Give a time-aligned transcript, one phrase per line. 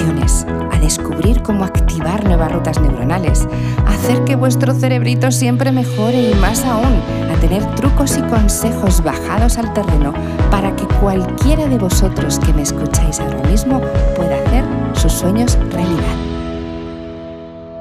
[0.00, 3.48] a descubrir cómo activar nuevas rutas neuronales,
[3.84, 9.02] a hacer que vuestro cerebrito siempre mejore y más aún, a tener trucos y consejos
[9.02, 10.14] bajados al terreno
[10.52, 13.80] para que cualquiera de vosotros que me escucháis ahora mismo
[14.14, 16.16] pueda hacer sus sueños realidad.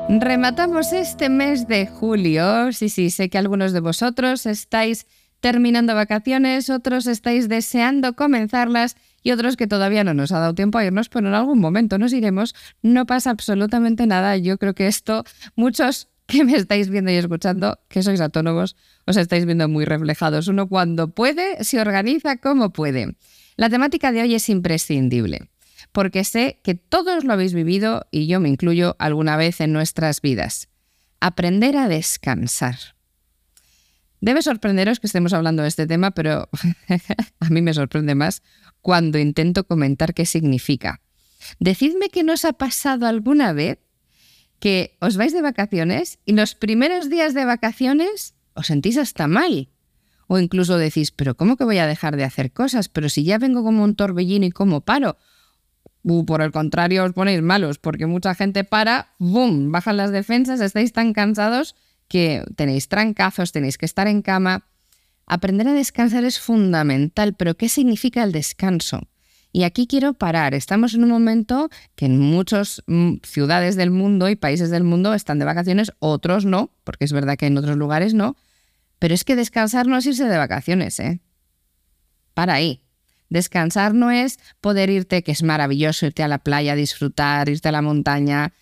[0.10, 2.72] Rematamos este mes de julio.
[2.72, 5.06] Sí, sí, sé que algunos de vosotros estáis
[5.40, 8.96] terminando vacaciones, otros estáis deseando comenzarlas
[9.28, 11.98] y otros que todavía no nos ha dado tiempo a irnos, pero en algún momento
[11.98, 12.56] nos iremos.
[12.82, 14.38] No pasa absolutamente nada.
[14.38, 15.26] Yo creo que esto,
[15.58, 20.48] muchos que me estáis viendo y escuchando, que sois autónomos, os estáis viendo muy reflejados.
[20.48, 23.18] Uno cuando puede, se organiza como puede.
[23.58, 25.50] La temática de hoy es imprescindible,
[25.92, 30.22] porque sé que todos lo habéis vivido y yo me incluyo alguna vez en nuestras
[30.22, 30.70] vidas.
[31.20, 32.97] Aprender a descansar.
[34.28, 36.50] Debe sorprenderos que estemos hablando de este tema, pero
[37.40, 38.44] a mí me sorprende más
[38.82, 41.00] cuando intento comentar qué significa.
[41.62, 43.80] Decidme que no os ha pasado alguna vez
[44.60, 49.70] que os vais de vacaciones y los primeros días de vacaciones os sentís hasta mal.
[50.28, 52.90] O incluso decís, pero ¿cómo que voy a dejar de hacer cosas?
[52.90, 55.16] Pero si ya vengo como un torbellino y cómo paro.
[56.04, 59.72] Uh, por el contrario, os ponéis malos, porque mucha gente para, ¡boom!
[59.72, 61.76] Bajan las defensas, estáis tan cansados
[62.08, 64.66] que tenéis trancazos, tenéis que estar en cama.
[65.26, 69.02] Aprender a descansar es fundamental, pero ¿qué significa el descanso?
[69.52, 70.54] Y aquí quiero parar.
[70.54, 75.14] Estamos en un momento que en muchas mm, ciudades del mundo y países del mundo
[75.14, 78.36] están de vacaciones, otros no, porque es verdad que en otros lugares no.
[79.00, 81.22] Pero es que descansar no es irse de vacaciones, ¿eh?
[82.34, 82.84] Para ahí.
[83.30, 87.72] Descansar no es poder irte, que es maravilloso, irte a la playa, disfrutar, irte a
[87.72, 88.54] la montaña.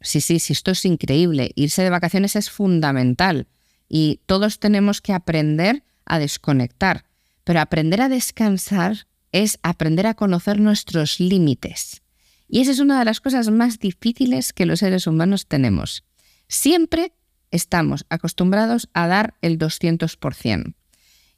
[0.00, 1.52] Sí, sí, sí, esto es increíble.
[1.54, 3.48] Irse de vacaciones es fundamental
[3.88, 7.04] y todos tenemos que aprender a desconectar.
[7.44, 12.02] Pero aprender a descansar es aprender a conocer nuestros límites.
[12.48, 16.04] Y esa es una de las cosas más difíciles que los seres humanos tenemos.
[16.48, 17.12] Siempre
[17.50, 20.74] estamos acostumbrados a dar el 200%.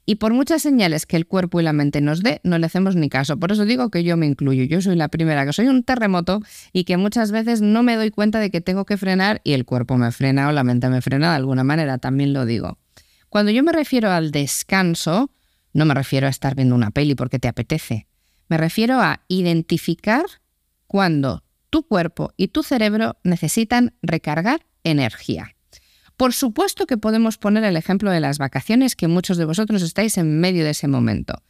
[0.05, 2.95] Y por muchas señales que el cuerpo y la mente nos dé, no le hacemos
[2.95, 3.37] ni caso.
[3.37, 4.63] Por eso digo que yo me incluyo.
[4.65, 6.41] Yo soy la primera, que soy un terremoto
[6.73, 9.63] y que muchas veces no me doy cuenta de que tengo que frenar y el
[9.63, 12.77] cuerpo me frena o la mente me frena de alguna manera, también lo digo.
[13.29, 15.31] Cuando yo me refiero al descanso,
[15.71, 18.07] no me refiero a estar viendo una peli porque te apetece.
[18.49, 20.25] Me refiero a identificar
[20.85, 25.55] cuando tu cuerpo y tu cerebro necesitan recargar energía.
[26.23, 30.17] Por supuesto que podemos poner el ejemplo de las vacaciones, que muchos de vosotros estáis
[30.17, 31.43] en medio de ese momento.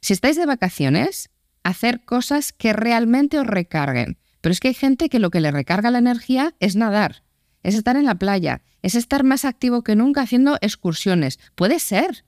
[0.00, 1.30] Si estáis de vacaciones,
[1.64, 4.18] hacer cosas que realmente os recarguen.
[4.40, 7.24] Pero es que hay gente que lo que le recarga la energía es nadar,
[7.64, 11.40] es estar en la playa, es estar más activo que nunca haciendo excursiones.
[11.56, 12.24] Puede ser,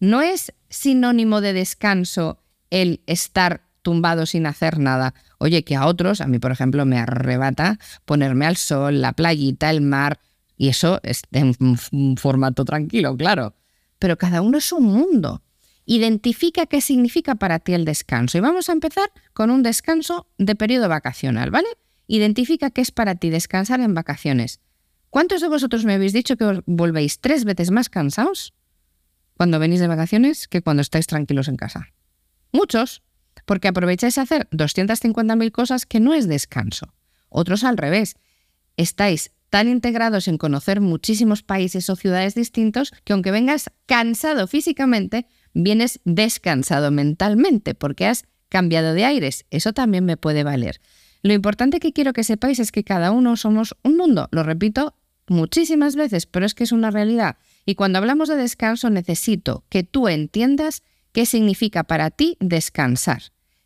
[0.00, 5.12] no es sinónimo de descanso el estar tumbado sin hacer nada.
[5.36, 9.68] Oye, que a otros, a mí por ejemplo, me arrebata ponerme al sol, la playita,
[9.68, 10.18] el mar,
[10.62, 13.56] y eso es en un formato tranquilo, claro.
[13.98, 15.42] Pero cada uno es un mundo.
[15.86, 18.38] Identifica qué significa para ti el descanso.
[18.38, 21.66] Y vamos a empezar con un descanso de periodo vacacional, ¿vale?
[22.06, 24.60] Identifica qué es para ti descansar en vacaciones.
[25.10, 28.54] ¿Cuántos de vosotros me habéis dicho que volvéis tres veces más cansados?
[29.34, 31.88] cuando venís de vacaciones que cuando estáis tranquilos en casa.
[32.52, 33.02] Muchos,
[33.46, 36.94] porque aprovecháis a hacer 250.000 cosas que no es descanso.
[37.30, 38.14] Otros al revés.
[38.76, 45.26] Estáis tan integrados en conocer muchísimos países o ciudades distintos que aunque vengas cansado físicamente,
[45.52, 49.44] vienes descansado mentalmente porque has cambiado de aires.
[49.50, 50.80] Eso también me puede valer.
[51.20, 54.30] Lo importante que quiero que sepáis es que cada uno somos un mundo.
[54.32, 54.94] Lo repito
[55.28, 57.36] muchísimas veces, pero es que es una realidad.
[57.66, 63.24] Y cuando hablamos de descanso necesito que tú entiendas qué significa para ti descansar,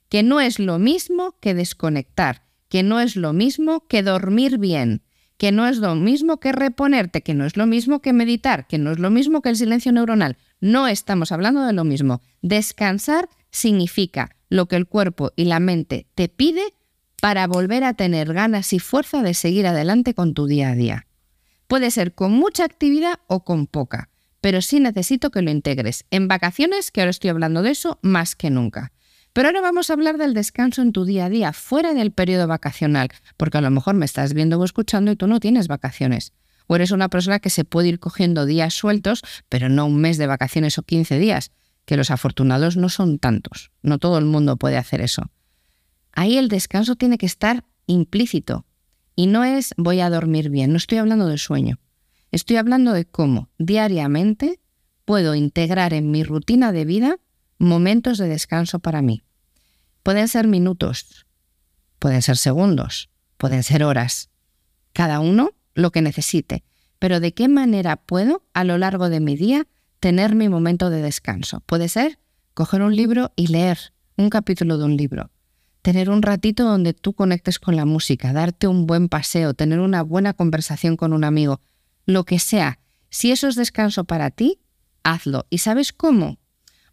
[0.09, 5.06] que no es lo mismo que desconectar, que no es lo mismo que dormir bien,
[5.39, 8.79] que no es lo mismo que reponerte, que no es lo mismo que meditar, que
[8.79, 10.37] no es lo mismo que el silencio neuronal.
[10.61, 12.23] No estamos hablando de lo mismo.
[12.43, 16.73] Descansar significa lo que el cuerpo y la mente te pide
[17.21, 21.07] para volver a tener ganas y fuerza de seguir adelante con tu día a día.
[21.67, 24.11] Puede ser con mucha actividad o con poca,
[24.41, 26.05] pero sí necesito que lo integres.
[26.11, 28.93] En vacaciones, que ahora estoy hablando de eso, más que nunca.
[29.37, 32.47] Pero ahora vamos a hablar del descanso en tu día a día, fuera del periodo
[32.47, 36.33] vacacional, porque a lo mejor me estás viendo o escuchando y tú no tienes vacaciones.
[36.69, 40.17] O eres una persona que se puede ir cogiendo días sueltos, pero no un mes
[40.17, 41.53] de vacaciones o 15 días,
[41.85, 43.73] que los afortunados no son tantos.
[43.83, 45.31] No todo el mundo puede hacer eso.
[46.13, 48.65] Ahí el descanso tiene que estar implícito.
[49.17, 51.79] Y no es voy a dormir bien, no estoy hablando de sueño.
[52.31, 54.61] Estoy hablando de cómo diariamente
[55.05, 57.19] puedo integrar en mi rutina de vida
[57.59, 59.23] momentos de descanso para mí.
[60.03, 61.27] Pueden ser minutos,
[61.99, 64.31] pueden ser segundos, pueden ser horas.
[64.93, 66.65] Cada uno lo que necesite.
[66.99, 69.67] Pero ¿de qué manera puedo a lo largo de mi día
[70.01, 71.61] tener mi momento de descanso?
[71.61, 72.19] Puede ser
[72.55, 75.31] coger un libro y leer un capítulo de un libro.
[75.83, 80.03] Tener un ratito donde tú conectes con la música, darte un buen paseo, tener una
[80.03, 81.61] buena conversación con un amigo,
[82.07, 82.81] lo que sea.
[83.11, 84.59] Si eso es descanso para ti,
[85.05, 85.47] hazlo.
[85.51, 86.39] ¿Y sabes cómo?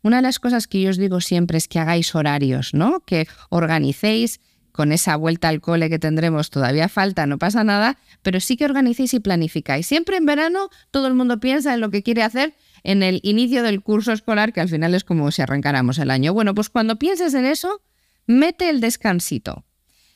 [0.03, 2.99] Una de las cosas que yo os digo siempre es que hagáis horarios, ¿no?
[3.05, 4.39] Que organicéis
[4.73, 8.65] con esa vuelta al cole que tendremos todavía falta, no pasa nada, pero sí que
[8.65, 9.87] organicéis y planificáis.
[9.87, 13.63] Siempre en verano todo el mundo piensa en lo que quiere hacer en el inicio
[13.63, 16.33] del curso escolar, que al final es como si arrancáramos el año.
[16.33, 17.81] Bueno, pues cuando pienses en eso,
[18.25, 19.63] mete el descansito.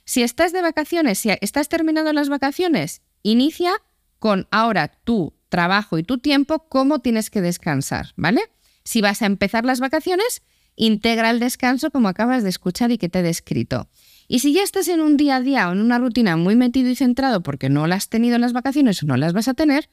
[0.04, 3.72] Si estás de vacaciones, si estás terminando las vacaciones, inicia
[4.20, 8.42] con ahora tu trabajo y tu tiempo, cómo tienes que descansar, ¿vale?
[8.88, 10.44] Si vas a empezar las vacaciones,
[10.78, 13.90] integra el descanso como acabas de escuchar y que te he descrito.
[14.30, 16.90] Y si ya estás en un día a día o en una rutina muy metido
[16.90, 19.56] y centrado porque no la has tenido en las vacaciones o no las vas a
[19.56, 19.90] tener,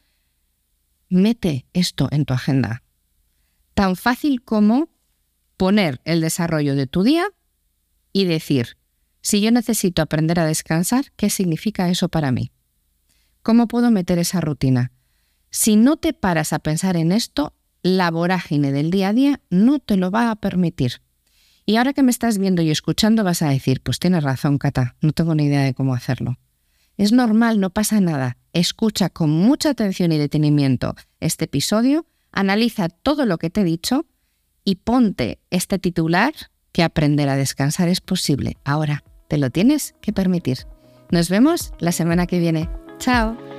[1.09, 2.85] mete esto en tu agenda.
[3.75, 4.89] Tan fácil como
[5.57, 7.27] poner el desarrollo de tu día
[8.13, 8.77] y decir,
[9.23, 12.53] si yo necesito aprender a descansar, ¿qué significa eso para mí?
[13.43, 14.93] ¿Cómo puedo meter esa rutina?
[15.51, 19.79] Si no te paras a pensar en esto, la vorágine del día a día no
[19.79, 21.03] te lo va a permitir.
[21.67, 24.97] Y ahora que me estás viendo y escuchando vas a decir, pues tienes razón, Cata,
[25.01, 26.39] no tengo ni idea de cómo hacerlo.
[26.97, 28.39] Es normal, no pasa nada.
[28.53, 34.07] Escucha con mucha atención y detenimiento este episodio, analiza todo lo que te he dicho
[34.65, 36.33] y ponte este titular
[36.73, 38.57] que aprender a descansar es posible.
[38.65, 40.67] Ahora, te lo tienes que permitir.
[41.11, 42.71] Nos vemos la semana que viene.
[42.99, 43.54] Chao.